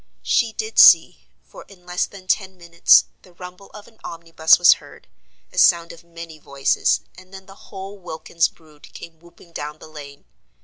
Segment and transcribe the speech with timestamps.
[0.23, 4.73] She did see; for in less than ten minutes the rumble of an omnibus was
[4.81, 5.07] heard,
[5.53, 9.85] a sound of many voices, and then the whole Wilkins brood came whooping down the
[9.87, 10.25] lane.